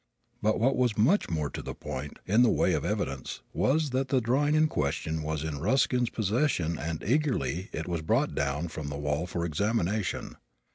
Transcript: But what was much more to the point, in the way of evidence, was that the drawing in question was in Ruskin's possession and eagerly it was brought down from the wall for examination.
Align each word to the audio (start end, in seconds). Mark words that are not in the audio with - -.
But 0.41 0.59
what 0.59 0.75
was 0.75 0.97
much 0.97 1.29
more 1.29 1.51
to 1.51 1.61
the 1.61 1.75
point, 1.75 2.17
in 2.25 2.41
the 2.41 2.49
way 2.49 2.73
of 2.73 2.83
evidence, 2.83 3.41
was 3.53 3.91
that 3.91 4.07
the 4.07 4.19
drawing 4.19 4.55
in 4.55 4.67
question 4.67 5.21
was 5.21 5.43
in 5.43 5.59
Ruskin's 5.59 6.09
possession 6.09 6.75
and 6.79 7.03
eagerly 7.03 7.69
it 7.71 7.87
was 7.87 8.01
brought 8.01 8.33
down 8.33 8.67
from 8.69 8.87
the 8.87 8.97
wall 8.97 9.27
for 9.27 9.45
examination. 9.45 10.37